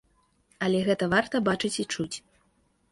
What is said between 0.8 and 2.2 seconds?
гэта варта бачыць і чуць.